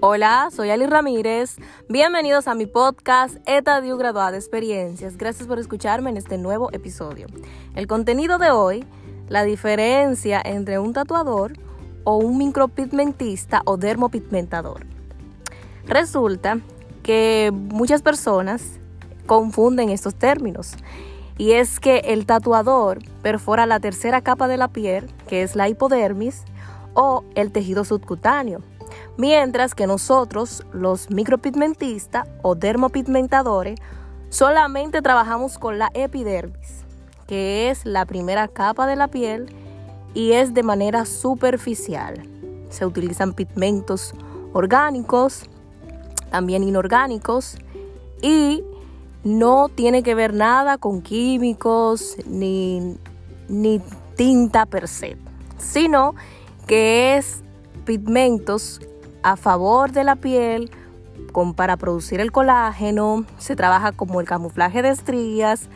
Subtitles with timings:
[0.00, 1.56] Hola, soy Ali Ramírez.
[1.88, 5.16] Bienvenidos a mi podcast Etadio Graduada Experiencias.
[5.16, 7.26] Gracias por escucharme en este nuevo episodio.
[7.74, 8.84] El contenido de hoy,
[9.26, 11.54] la diferencia entre un tatuador
[12.04, 14.86] o un micropigmentista o dermopigmentador.
[15.84, 16.60] Resulta
[17.02, 18.78] que muchas personas
[19.26, 20.76] confunden estos términos.
[21.38, 25.68] Y es que el tatuador perfora la tercera capa de la piel, que es la
[25.68, 26.44] hipodermis,
[26.94, 28.62] o el tejido subcutáneo
[29.16, 33.80] Mientras que nosotros, los micropigmentistas o dermopigmentadores,
[34.30, 36.84] solamente trabajamos con la epidermis,
[37.26, 39.54] que es la primera capa de la piel
[40.14, 42.22] y es de manera superficial.
[42.70, 44.14] Se utilizan pigmentos
[44.52, 45.44] orgánicos,
[46.30, 47.56] también inorgánicos
[48.20, 48.62] y
[49.24, 52.96] no tiene que ver nada con químicos ni,
[53.48, 53.80] ni
[54.16, 55.16] tinta per se,
[55.58, 56.14] sino
[56.66, 57.42] que es
[57.88, 58.82] pigmentos
[59.22, 60.70] a favor de la piel
[61.32, 63.24] con, para producir el colágeno.
[63.38, 65.70] Se trabaja como el camuflaje de estrías,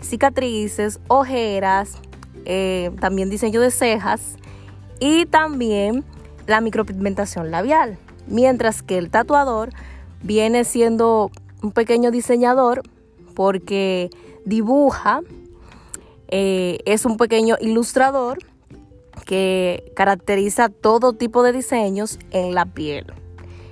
[0.00, 1.98] cicatrices, ojeras,
[2.46, 4.38] eh, también diseño de cejas
[4.98, 6.04] y también
[6.48, 7.96] la micropigmentación labial.
[8.26, 9.70] Mientras que el tatuador
[10.20, 11.30] viene siendo
[11.62, 12.82] un pequeño diseñador
[13.36, 14.10] porque
[14.44, 15.20] dibuja,
[16.26, 18.38] eh, es un pequeño ilustrador
[19.32, 23.06] que caracteriza todo tipo de diseños en la piel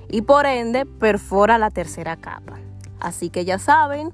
[0.09, 2.57] y por ende perfora la tercera capa.
[2.99, 4.11] Así que ya saben,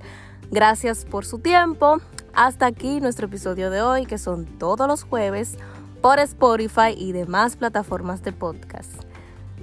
[0.52, 2.02] gracias por su tiempo.
[2.34, 5.56] Hasta aquí nuestro episodio de hoy, que son todos los jueves
[6.02, 8.92] por Spotify y demás plataformas de podcast.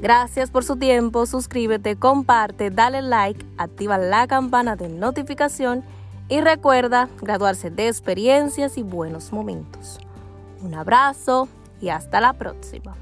[0.00, 5.84] Gracias por su tiempo, suscríbete, comparte, dale like, activa la campana de notificación
[6.30, 9.98] y recuerda graduarse de experiencias y buenos momentos.
[10.62, 11.46] Un abrazo
[11.84, 12.96] y hasta la próxima.